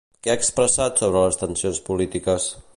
[0.21, 2.53] Què ha expressat sobre les tensions polítiques?